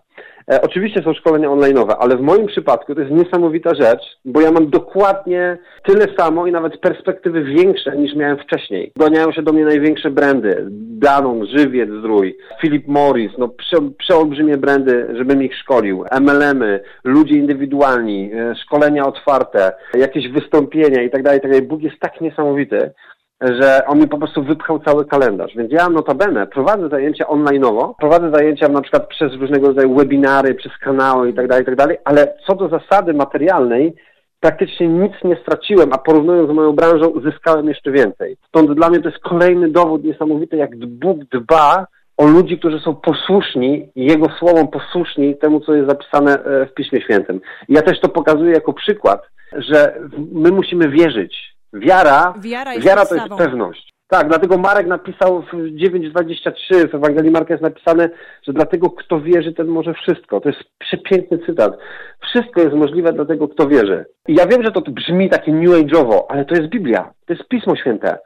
[0.51, 4.51] E, oczywiście są szkolenia online'owe, ale w moim przypadku to jest niesamowita rzecz, bo ja
[4.51, 8.91] mam dokładnie tyle samo i nawet perspektywy większe niż miałem wcześniej.
[8.95, 10.67] Goniają się do mnie największe brandy.
[10.71, 16.03] Danon, Żywiec, Zdrój, Philip Morris, no prze, przeolbrzymie brandy, żebym ich szkolił.
[16.21, 21.61] MLM-y, ludzie indywidualni, e, szkolenia otwarte, jakieś wystąpienia tak tak dalej.
[21.61, 22.91] Bóg jest tak niesamowity,
[23.41, 25.55] że on mi po prostu wypchał cały kalendarz.
[25.55, 30.77] Więc ja notabene prowadzę zajęcia online'owo, prowadzę zajęcia na przykład przez różnego rodzaju webinary, przez
[30.77, 33.95] kanały i tak dalej, i tak ale co do zasady materialnej,
[34.39, 38.37] praktycznie nic nie straciłem, a porównując z moją branżą, zyskałem jeszcze więcej.
[38.47, 42.95] Stąd dla mnie to jest kolejny dowód niesamowity, jak Bóg dba o ludzi, którzy są
[42.95, 47.41] posłuszni, Jego słowom posłuszni temu, co jest zapisane e, w Piśmie Świętym.
[47.69, 49.21] Ja też to pokazuję jako przykład,
[49.57, 49.99] że
[50.31, 53.93] my musimy wierzyć, Wiara, wiara, jest wiara to jest pewność.
[54.07, 58.09] Tak, dlatego Marek napisał w 9.23 w Ewangelii Marka jest napisane,
[58.43, 60.41] że dlatego kto wierzy, ten może wszystko.
[60.41, 61.77] To jest przepiękny cytat.
[62.21, 64.05] Wszystko jest możliwe dla tego, kto wierzy.
[64.27, 67.47] I ja wiem, że to brzmi takie new age'owo, ale to jest Biblia, to jest
[67.47, 68.17] Pismo Święte.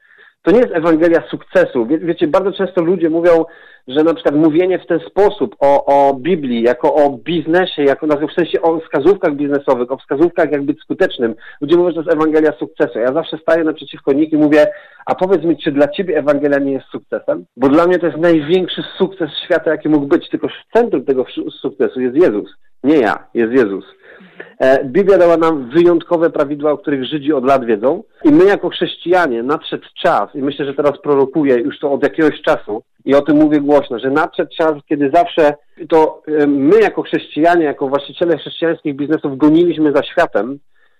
[0.48, 1.86] To nie jest Ewangelia sukcesu.
[1.86, 3.46] Wie, wiecie, bardzo często ludzie mówią,
[3.88, 8.34] że na przykład mówienie w ten sposób o, o Biblii, jako o biznesie, jako w
[8.34, 11.36] sensie o wskazówkach biznesowych, o wskazówkach jak być skutecznym.
[11.62, 13.00] Ludzie mówią, że to jest Ewangelia sukcesu.
[13.00, 14.68] Ja zawsze staję naprzeciwko nich i mówię,
[15.06, 17.46] a powiedz mi, czy dla Ciebie Ewangelia nie jest sukcesem?
[17.58, 20.30] Bo dla mnie to jest największy sukces świata, jaki mógł być.
[20.30, 21.26] Tylko w centrum tego
[21.62, 22.54] sukcesu jest Jezus.
[22.84, 23.86] Nie ja, jest Jezus.
[24.60, 28.70] E, Biblia dała nam wyjątkowe prawidła, o których Żydzi od lat wiedzą i my jako
[28.70, 33.22] chrześcijanie nadszedł czas, i myślę, że teraz prorokuję już to od jakiegoś czasu i o
[33.22, 35.54] tym mówię głośno, że nadszedł czas, kiedy zawsze
[35.90, 40.60] to e, my jako chrześcijanie, jako właściciele chrześcijańskich biznesów goniliśmy za światem,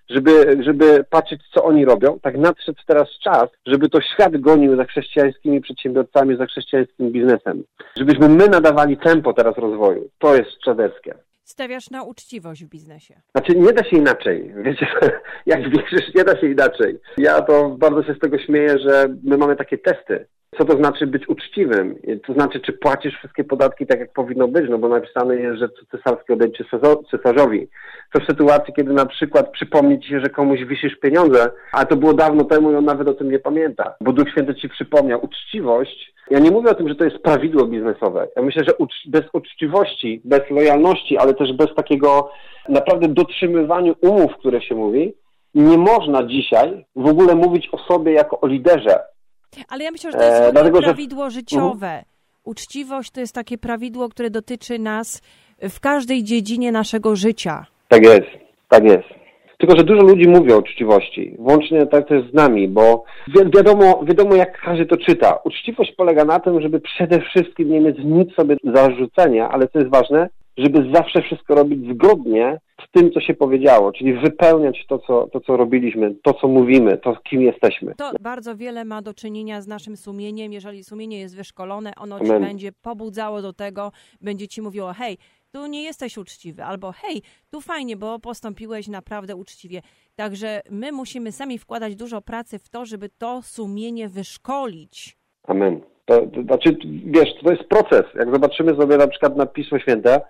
[0.10, 4.86] żeby, żeby patrzeć, co oni robią, tak nadszedł teraz czas, żeby to świat gonił za
[4.86, 7.64] chrześcijańskimi przedsiębiorcami, za chrześcijańskim biznesem.
[7.98, 10.10] Żebyśmy my nadawali tempo teraz rozwoju.
[10.20, 13.22] To jest czadeckie stawiasz na uczciwość w biznesie?
[13.32, 14.54] Znaczy nie da się inaczej.
[14.64, 14.88] Wiecie,
[15.46, 17.00] jak wierzysz, nie da się inaczej.
[17.18, 20.28] Ja to bardzo się z tego śmieję, że my mamy takie testy.
[20.58, 21.96] Co to znaczy być uczciwym?
[22.28, 24.66] To znaczy, czy płacisz wszystkie podatki tak, jak powinno być?
[24.70, 26.64] No bo napisane jest, że cesarskie odejdzie
[27.12, 27.68] cesarzowi.
[28.14, 31.96] To w sytuacji, kiedy na przykład przypomni ci się, że komuś wisisz pieniądze, a to
[31.96, 33.96] było dawno temu i on nawet o tym nie pamięta.
[34.02, 35.26] Bo Duch Święty ci przypomniał.
[35.26, 38.28] Uczciwość ja nie mówię o tym, że to jest prawidło biznesowe.
[38.36, 38.74] Ja myślę, że
[39.08, 42.32] bez uczciwości, bez lojalności, ale też bez takiego
[42.70, 45.14] naprawdę dotrzymywania umów, które się mówi,
[45.56, 49.00] nie można dzisiaj w ogóle mówić o sobie jako o liderze.
[49.70, 51.32] Ale ja myślę, że to jest e, dlatego, prawidło że...
[51.32, 51.88] życiowe.
[51.88, 52.06] Mhm.
[52.44, 55.22] Uczciwość to jest takie prawidło, które dotyczy nas
[55.62, 57.66] w każdej dziedzinie naszego życia.
[57.88, 58.28] Tak jest,
[58.70, 59.18] tak jest.
[59.58, 64.04] Tylko, że dużo ludzi mówi o uczciwości, włącznie tak też z nami, bo wi wiadomo,
[64.04, 65.40] wiadomo jak każdy to czyta.
[65.44, 69.92] Uczciwość polega na tym, żeby przede wszystkim nie mieć nic sobie zarzucenia, ale co jest
[69.92, 75.28] ważne, żeby zawsze wszystko robić zgodnie z tym, co się powiedziało, czyli wypełniać to co,
[75.28, 77.96] to, co robiliśmy, to, co mówimy, to, kim jesteśmy.
[77.96, 80.54] To bardzo wiele ma do czynienia z naszym sumieniem.
[80.54, 82.28] Jeżeli sumienie jest wyszkolone, ono Amen.
[82.28, 83.92] ci będzie pobudzało do tego,
[84.22, 85.18] będzie ci mówiło, hej,
[85.52, 89.82] tu nie jesteś uczciwy, albo hej, tu fajnie, bo postąpiłeś naprawdę uczciwie.
[90.16, 95.18] Także my musimy sami wkładać dużo pracy w to, żeby to sumienie wyszkolić.
[95.44, 95.82] Amen.
[96.06, 98.04] To, to, znaczy, wiesz, to jest proces.
[98.16, 100.22] Jak zobaczymy sobie na przykład na Pismo Święte,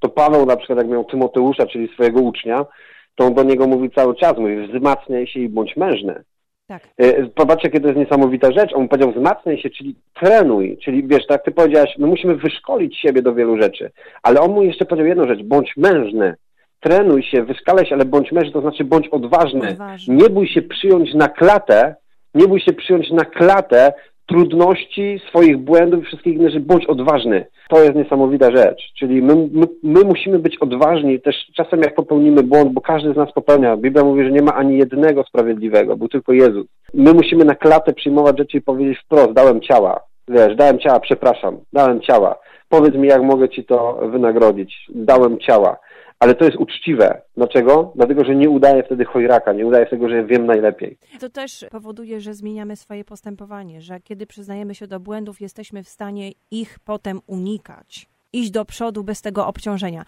[0.00, 2.66] to Paweł na przykład jak miał Tymoteusza, czyli swojego ucznia,
[3.14, 6.24] to on do niego mówi cały czas, mówi wzmacniaj się i bądź mężny.
[6.68, 6.82] Tak.
[6.98, 8.72] E, popatrzcie, kiedy to jest niesamowita rzecz.
[8.74, 10.78] On powiedział, wzmacniaj się, czyli trenuj.
[10.84, 13.90] Czyli wiesz, tak ty powiedziałaś, my musimy wyszkolić siebie do wielu rzeczy.
[14.22, 16.34] Ale on mu jeszcze powiedział jedną rzecz, bądź mężny.
[16.80, 19.68] Trenuj się, wyszkalaj się, ale bądź mężny, to znaczy bądź odważny.
[19.68, 20.14] odważny.
[20.14, 21.94] Nie bój się przyjąć na klatę,
[22.34, 23.92] nie bój się przyjąć na klatę
[24.28, 27.46] trudności, swoich błędów i wszystkich innych rzeczy, bądź odważny.
[27.68, 28.92] To jest niesamowita rzecz.
[28.98, 33.16] Czyli my, my, my, musimy być odważni też czasem jak popełnimy błąd, bo każdy z
[33.16, 33.76] nas popełnia.
[33.76, 36.66] Biblia mówi, że nie ma ani jednego sprawiedliwego, był tylko Jezus.
[36.94, 40.00] My musimy na klatę przyjmować rzeczy i powiedzieć wprost, dałem ciała.
[40.28, 42.38] Wiesz, dałem ciała, przepraszam, dałem ciała.
[42.68, 44.86] Powiedz mi, jak mogę ci to wynagrodzić.
[44.88, 45.76] Dałem ciała
[46.18, 47.22] ale to jest uczciwe.
[47.36, 47.92] Dlaczego?
[47.94, 50.98] Dlatego, że nie udaje wtedy chojraka, nie udaje tego, że wiem najlepiej.
[51.20, 55.88] To też powoduje, że zmieniamy swoje postępowanie, że kiedy przyznajemy się do błędów, jesteśmy w
[55.88, 60.04] stanie ich potem unikać, iść do przodu bez tego obciążenia.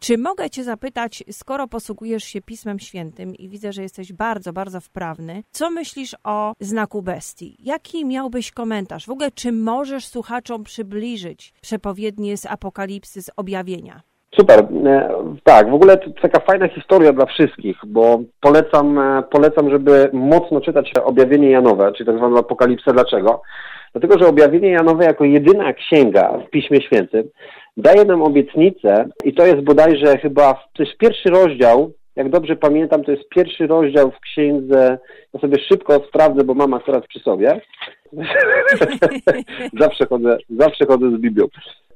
[0.00, 4.80] Czy mogę Cię zapytać, skoro posługujesz się Pismem Świętym i widzę, że jesteś bardzo, bardzo
[4.80, 7.56] wprawny, co myślisz o znaku bestii?
[7.58, 9.06] Jaki miałbyś komentarz?
[9.06, 14.02] W ogóle, czy możesz słuchaczom przybliżyć przepowiednie z Apokalipsy, z objawienia?
[14.36, 14.66] Super.
[14.86, 15.08] E,
[15.44, 20.60] tak, w ogóle to taka fajna historia dla wszystkich, bo polecam, e, polecam, żeby mocno
[20.60, 22.92] czytać objawienie Janowe, czyli tak zwaną apokalipsę.
[22.92, 23.42] Dlaczego?
[23.92, 27.28] Dlatego, że objawienie Janowe jako jedyna księga w Piśmie Świętym
[27.78, 33.04] daje nam obietnicę i to jest bodajże chyba, to jest pierwszy rozdział, jak dobrze pamiętam,
[33.04, 34.98] to jest pierwszy rozdział w księdze,
[35.34, 37.60] ja sobie szybko sprawdzę, bo mam akurat przy sobie.
[39.80, 41.46] zawsze, chodzę, zawsze chodzę z Biblią.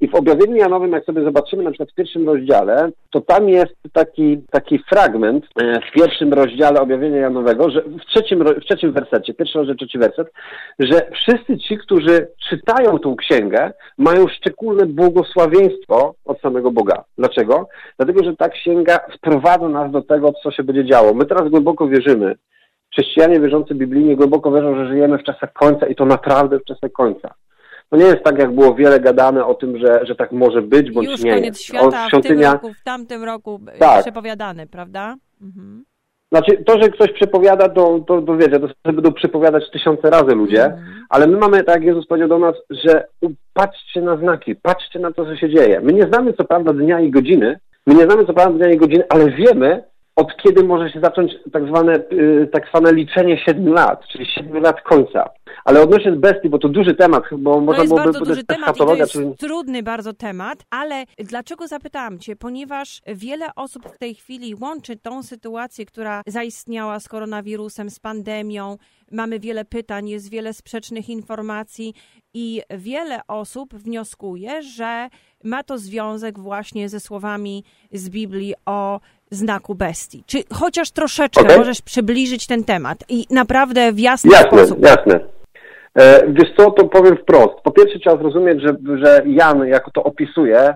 [0.03, 3.75] I w objawieniu Janowym, jak sobie zobaczymy na przykład w pierwszym rozdziale, to tam jest
[3.93, 9.35] taki, taki fragment e, w pierwszym rozdziale objawienia Janowego, że w trzecim, w trzecim wersecie,
[9.35, 10.33] pierwszy rozdział, trzeci werset,
[10.79, 17.05] że wszyscy ci, którzy czytają tą księgę, mają szczególne błogosławieństwo od samego Boga.
[17.19, 17.69] Dlaczego?
[17.97, 21.15] Dlatego, że ta księga wprowadza nas do tego, co się będzie działo.
[21.15, 22.35] My teraz głęboko wierzymy,
[22.93, 26.93] chrześcijanie wierzący biblijnie głęboko wierzą, że żyjemy w czasach końca i to naprawdę w czasach
[26.93, 27.35] końca.
[27.91, 30.91] To nie jest tak, jak było wiele gadane o tym, że, że tak może być,
[30.91, 31.63] bądź Już nie koniec jest.
[31.63, 32.51] świata, świątynia...
[32.51, 34.03] w tym roku, w tamtym roku tak.
[34.03, 35.17] przepowiadany, prawda?
[35.43, 35.85] Mhm.
[36.33, 40.35] Znaczy, to, że ktoś przepowiada, to, to, to wiecie, to sobie będą przepowiadać tysiące razy
[40.35, 41.07] ludzie, mhm.
[41.09, 43.05] ale my mamy, tak jak Jezus powiedział do nas, że
[43.55, 45.81] patrzcie na znaki, patrzcie na to, co się dzieje.
[45.81, 48.77] My nie znamy co prawda dnia i godziny, my nie znamy co prawda dnia i
[48.77, 49.85] godziny, ale wiemy,
[50.17, 54.61] od kiedy może się zacząć tak zwane, y, tak zwane liczenie siedmiu lat, czyli siedmiu
[54.61, 55.31] lat końca.
[55.65, 58.95] Ale odnośnie bestii, bo to duży temat, bo można byłoby bardzo duży temat i to
[58.95, 59.35] jest czy...
[59.39, 62.37] trudny bardzo temat, ale dlaczego zapytałam Cię?
[62.37, 68.77] Ponieważ wiele osób w tej chwili łączy tą sytuację, która zaistniała z koronawirusem, z pandemią,
[69.13, 71.95] mamy wiele pytań, jest wiele sprzecznych informacji
[72.35, 75.09] i wiele osób wnioskuje, że
[75.45, 79.01] ma to związek właśnie ze słowami z Biblii o
[79.33, 80.25] znaku bestii.
[80.27, 81.59] Czy chociaż troszeczkę okay.
[81.59, 84.85] możesz przybliżyć ten temat i naprawdę w jasny jasne, sposób?
[84.85, 85.21] Jasne,
[85.95, 87.61] e, Wiesz co, to powiem wprost.
[87.65, 90.75] Po pierwsze trzeba zrozumieć, że, że Jan, jako to opisuje,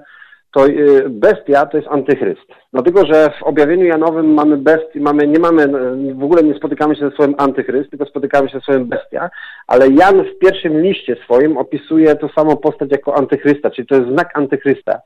[0.57, 2.47] to y, bestia to jest antychryst.
[2.73, 5.69] Dlatego, że w objawieniu Janowym mamy bestię, mamy, nie mamy,
[6.15, 9.31] w ogóle nie spotykamy się ze słowem antychryst, tylko spotykamy się ze słowem bestia,
[9.67, 14.09] ale Jan w pierwszym liście swoim opisuje to samą postać jako antychrysta, czyli to jest
[14.09, 15.01] znak antychrysta.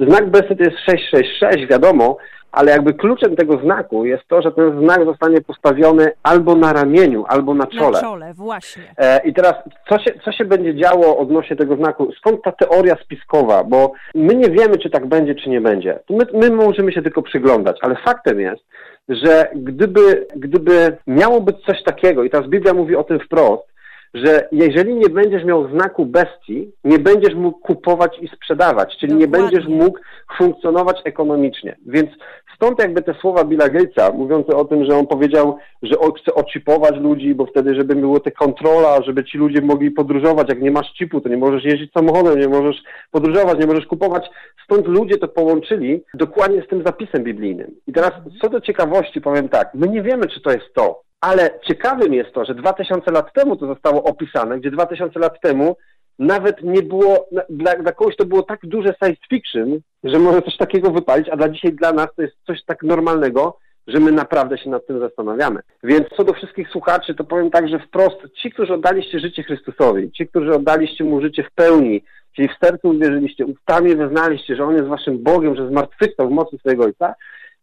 [0.00, 2.16] Znak bestii to jest 666, wiadomo,
[2.52, 7.24] ale jakby kluczem tego znaku jest to, że ten znak zostanie postawiony albo na ramieniu,
[7.28, 7.92] albo na czole.
[7.92, 8.82] Na czole, właśnie.
[8.98, 9.54] E, I teraz,
[9.88, 12.12] co się, co się będzie działo odnośnie tego znaku?
[12.18, 13.64] Skąd ta teoria spiskowa?
[13.64, 15.98] Bo my nie wiemy, czy tak będzie, czy nie będzie.
[16.10, 18.62] My, my możemy się tylko przyglądać, ale faktem jest,
[19.08, 23.70] że gdyby, gdyby miało być coś takiego, i teraz Biblia mówi o tym wprost,
[24.14, 29.38] że jeżeli nie będziesz miał znaku bestii, nie będziesz mógł kupować i sprzedawać, czyli Dokładnie.
[29.38, 29.98] nie będziesz mógł
[30.38, 31.76] funkcjonować ekonomicznie.
[31.86, 32.10] Więc
[32.56, 36.34] stąd jakby te słowa Billa Gatesa, mówiące o tym, że on powiedział, że on chce
[36.34, 40.48] oczipować ludzi, bo wtedy, żeby było te kontrola, żeby ci ludzie mogli podróżować.
[40.48, 44.30] Jak nie masz chipu, to nie możesz jeździć samochodem, nie możesz podróżować, nie możesz kupować.
[44.64, 47.70] Stąd ludzie to połączyli dokładnie z tym zapisem biblijnym.
[47.86, 51.50] I teraz co do ciekawości powiem tak, my nie wiemy, czy to jest to, ale
[51.68, 55.76] ciekawym jest to, że 2000 lat temu to zostało opisane, gdzie 2000 lat temu
[56.18, 60.56] nawet nie było, dla, dla kogoś to było tak duże science fiction, że może coś
[60.56, 64.58] takiego wypalić, a dla dzisiaj dla nas to jest coś tak normalnego, że my naprawdę
[64.58, 65.60] się nad tym zastanawiamy.
[65.82, 70.12] Więc co do wszystkich słuchaczy, to powiem tak, że wprost ci, którzy oddaliście życie Chrystusowi,
[70.12, 72.02] ci, którzy oddaliście Mu życie w pełni,
[72.36, 76.58] czyli w sercu uwierzyliście, ustami wyznaliście, że On jest waszym Bogiem, że zmartwychwstał w mocy
[76.58, 77.14] swojego Ojca,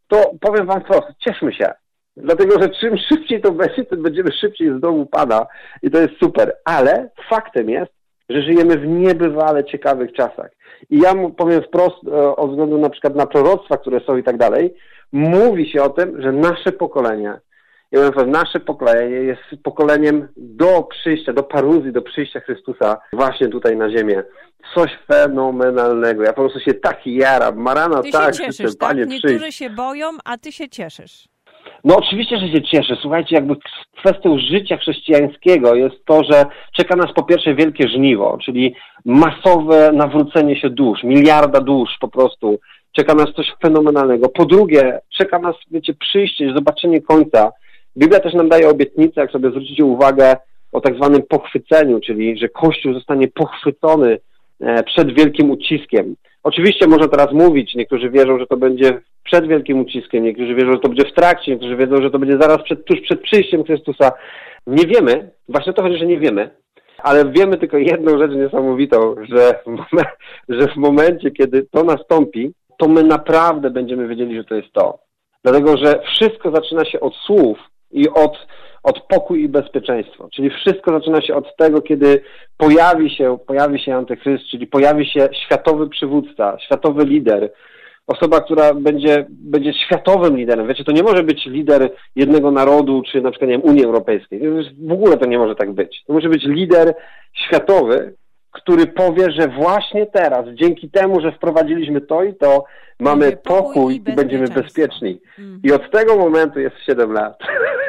[0.08, 1.72] to powiem wam wprost, cieszmy się.
[2.18, 5.46] Dlatego, że czym szybciej to będzie, tym będziemy szybciej z domu Pana
[5.84, 6.54] i to jest super.
[6.66, 7.92] Ale faktem jest,
[8.30, 10.52] że żyjemy w niebywale ciekawych czasach.
[10.90, 14.38] I ja powiem wprost, e, o względu na przykład na proroctwa, które są i tak
[14.38, 14.74] dalej,
[15.12, 17.40] mówi się o tym, że nasze pokolenie,
[17.92, 23.78] ja mówię, nasze pokolenie jest pokoleniem do przyjścia, do paruzji, do przyjścia Chrystusa właśnie tutaj
[23.78, 24.24] na ziemię.
[24.76, 26.24] Coś fenomenalnego.
[26.24, 27.58] Ja po prostu się taki jaram.
[27.58, 28.90] Marana, ty tak, się cieszysz, tak?
[28.90, 29.58] Panie, Niektórzy przyjść.
[29.58, 31.37] się boją, a ty się cieszysz.
[31.88, 32.98] No oczywiście, że się cieszę.
[33.02, 33.56] Słuchajcie, jakby
[33.98, 36.46] kwestią życia chrześcijańskiego jest to, że
[36.78, 42.60] czeka nas po pierwsze wielkie żniwo, czyli masowe nawrócenie się dusz, miliarda dusz po prostu.
[42.92, 44.30] Czeka nas coś fenomenalnego.
[44.30, 47.52] Po drugie, czeka nas, wiecie, przyjście, zobaczenie końca.
[47.98, 50.36] Biblia też nam daje obietnicę, jak sobie zwrócicie uwagę,
[50.72, 54.20] o tak zwanym pochwyceniu, czyli że Kościół zostanie pochwycony
[54.60, 56.16] e, przed wielkim uciskiem.
[56.48, 60.80] Oczywiście można teraz mówić, niektórzy wierzą, że to będzie przed wielkim uciskiem, niektórzy wierzą, że
[60.80, 64.12] to będzie w trakcie, niektórzy wiedzą, że to będzie zaraz przed, tuż przed przyjściem Chrystusa.
[64.68, 66.50] Nie wiemy, właśnie to chodzi, że nie wiemy,
[66.98, 70.04] ale wiemy tylko jedną rzecz niesamowitą, że w,
[70.50, 75.00] że w momencie, kiedy to nastąpi, to my naprawdę będziemy wiedzieli, że to jest to.
[75.44, 77.58] Dlatego, że wszystko zaczyna się od słów
[77.92, 78.48] i od,
[78.84, 80.30] od pokój i bezpieczeństwo.
[80.34, 82.22] Czyli wszystko zaczyna się od tego, kiedy
[82.58, 87.52] pojawi się, pojawi się antychryst, czyli pojawi się światowy przywódca, światowy lider,
[88.08, 90.68] osoba, która będzie, będzie światowym liderem.
[90.68, 94.42] Wiecie, to nie może być lider jednego narodu, czy na przykład, nie wiem, Unii Europejskiej.
[94.88, 96.04] W ogóle to nie może tak być.
[96.08, 96.94] To może być lider
[97.34, 98.14] światowy,
[98.52, 102.64] który powie, że właśnie teraz, dzięki temu, że wprowadziliśmy to i to,
[103.00, 105.22] mamy Będzie pokój pokój i i będziemy bezpieczni.
[105.40, 105.60] Mhm.
[105.64, 107.40] I od tego momentu jest 7 lat.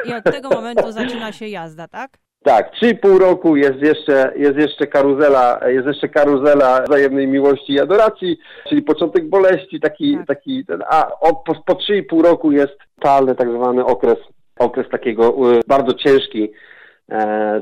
[0.05, 2.11] I od tego momentu zaczyna się jazda, tak?
[2.43, 8.37] Tak, 3,5 roku jest jeszcze, jest jeszcze karuzela, jest jeszcze karuzela wzajemnej miłości i adoracji,
[8.69, 10.27] czyli początek boleści, taki, Tak.
[10.27, 14.17] taki ten, a od, po, po 3,5 roku jest talny tak zwany okres,
[14.59, 16.51] okres takiego y, bardzo ciężki,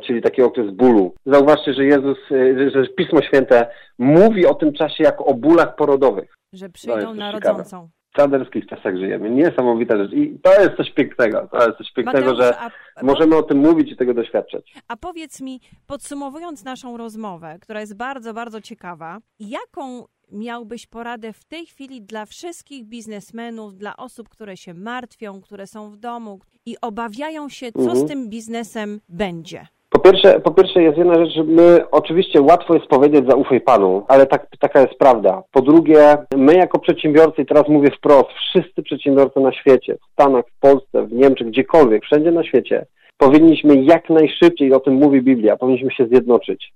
[0.06, 1.14] czyli taki okres bólu.
[1.26, 6.38] Zauważcie, że Jezus, y, że Pismo Święte mówi o tym czasie jako o bólach porodowych.
[6.54, 7.58] Że przyjdą jest na ciekawe.
[7.58, 7.90] rodzącą.
[8.14, 9.30] W caderskich czasach żyjemy.
[9.30, 10.12] Niesamowita rzecz.
[10.12, 11.48] I to jest coś pięknego.
[11.52, 12.70] To jest coś pięknego, Mateusz, że a,
[13.04, 14.74] możemy o tym mówić i tego doświadczać.
[14.88, 21.44] a powiedz mi, podsumowując naszą rozmowę, która jest bardzo, bardzo ciekawa, jaką miałbyś poradę w
[21.44, 26.76] tej chwili dla wszystkich biznesmenów, dla osób, które się martwią, które są w domu i
[26.82, 27.98] obawiają się, co Mhm.
[27.98, 29.68] z tym biznesem będzie?
[29.90, 34.04] Po pierwsze, po pierwsze jest jedna rzecz, że my oczywiście łatwo jest powiedzieć zaufaj Panu,
[34.08, 35.44] ale tak, taka jest prawda.
[35.52, 40.46] Po drugie, my jako przedsiębiorcy, i teraz mówię wprost, wszyscy przedsiębiorcy na świecie, w Stanach,
[40.58, 42.86] w Polsce, w Niemczech, gdziekolwiek, wszędzie na świecie,
[43.18, 46.74] powinniśmy jak najszybciej, o tym mówi Biblia, powinniśmy się zjednoczyć.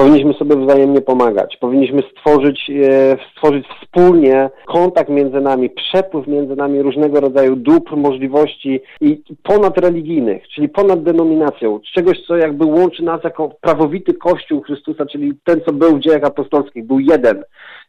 [0.00, 6.82] Powinniśmy sobie wzajemnie pomagać, powinniśmy stworzyć, e, stworzyć wspólnie kontakt między nami, przepływ między nami
[6.82, 13.48] różnego rodzaju dóbr, możliwości i ponadreligijnych, czyli ponad denominacją, czegoś, co jakby łączy nas jako
[13.60, 17.42] prawowity Kościół Chrystusa, czyli ten, co był w dziejach apostolskich, był jeden.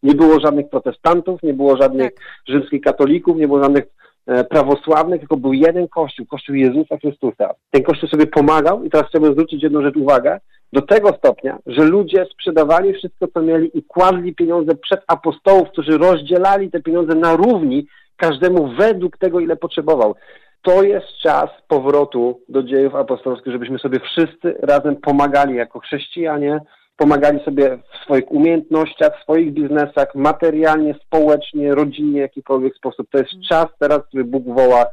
[0.03, 2.23] Nie było żadnych protestantów, nie było żadnych Tak.
[2.47, 3.83] rzymskich katolików, nie było żadnych
[4.27, 7.53] e, prawosławnych, tylko był jeden Kościół, Kościół Jezusa Chrystusa.
[7.71, 10.39] Ten Kościół sobie pomagał i teraz chciałbym zwrócić jedną rzecz uwagę,
[10.73, 15.97] do tego stopnia, że ludzie sprzedawali wszystko, co mieli i kładli pieniądze przed apostołów, którzy
[15.97, 20.15] rozdzielali te pieniądze na równi każdemu według tego, ile potrzebował.
[20.61, 26.59] To jest czas powrotu do dziejów apostolskich, żebyśmy sobie wszyscy razem pomagali jako chrześcijanie,
[26.97, 33.07] pomagali sobie w swoich umiejętnościach, w swoich biznesach, materialnie, społecznie, rodzinnie, w jakikolwiek sposób.
[33.11, 34.85] To jest czas teraz, który Bóg woła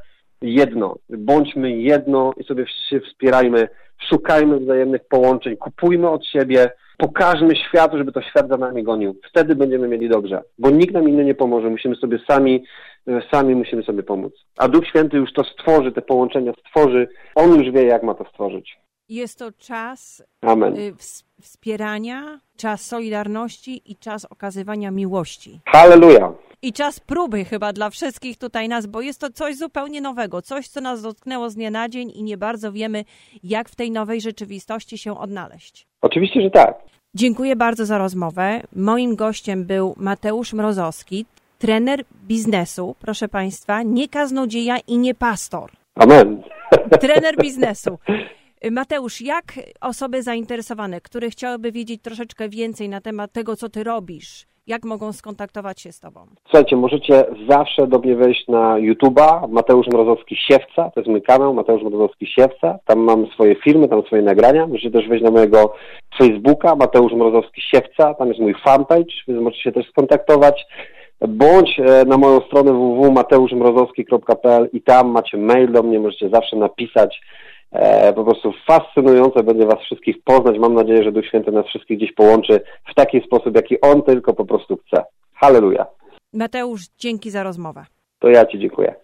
[0.42, 0.96] jedno.
[1.10, 3.68] Bądźmy jedno i sobie się wspierajmy,
[4.08, 9.16] szukajmy wzajemnych połączeń, kupujmy od siebie, pokażmy światu, żeby to świat za nami gonił.
[9.30, 11.70] Wtedy będziemy mieli dobrze, bo nikt nam inny nie pomoże.
[11.70, 12.64] Musimy sobie sami,
[13.08, 14.32] e, sami musimy sobie pomóc.
[14.58, 17.08] A Duch Święty już to stworzy, te połączenia stworzy.
[17.34, 18.78] On już wie, jak ma to stworzyć.
[19.08, 20.76] Jest to czas Amen.
[20.76, 25.60] y, ws- wspierania, czas solidarności i czas okazywania miłości.
[25.64, 26.32] Halleluja.
[26.62, 30.68] I czas próby chyba dla wszystkich tutaj nas, bo jest to coś zupełnie nowego, coś,
[30.68, 33.04] co nas dotknęło z dnia na dzień i nie bardzo wiemy,
[33.42, 35.86] jak w tej nowej rzeczywistości się odnaleźć.
[36.02, 36.74] Oczywiście, że tak.
[37.14, 38.60] Dziękuję bardzo za rozmowę.
[38.76, 41.26] Moim gościem był Mateusz Mrozowski,
[41.58, 45.70] trener biznesu, proszę Państwa, nie kaznodzieja i nie pastor.
[45.94, 46.42] Amen.
[47.00, 47.98] Trener biznesu.
[48.70, 49.44] Mateusz, jak
[49.80, 55.12] osoby zainteresowane, które chciałyby wiedzieć troszeczkę więcej na temat tego, co ty robisz, jak mogą
[55.12, 56.20] skontaktować się z tobą?
[56.44, 61.54] Słuchajcie, możecie zawsze do mnie wejść na YouTube'a, Mateusz Mrozowski Siewca, to jest mój kanał,
[61.54, 65.74] Mateusz Mrozowski Siewca, tam mam swoje filmy, tam swoje nagrania, możecie też wejść na mojego
[66.18, 70.66] Facebooka, Mateusz Mrozowski Siewca, tam jest mój fanpage, więc możecie się też skontaktować,
[71.28, 77.20] bądź e, na moją stronę www.mateuszmrozowski.pl i tam macie mail do mnie, możecie zawsze napisać,
[77.72, 80.58] E, po prostu fascynujące będzie Was wszystkich poznać.
[80.58, 84.34] Mam nadzieję, że Duch Święty nas wszystkich gdzieś połączy w taki sposób, jaki On tylko
[84.34, 85.04] po prostu chce.
[85.34, 85.86] Halleluja.
[86.32, 87.84] Mateusz, dzięki za rozmowę.
[88.18, 88.94] To ja Ci dziękuję.